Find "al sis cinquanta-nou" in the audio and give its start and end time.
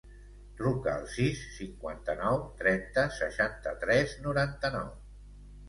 0.93-2.41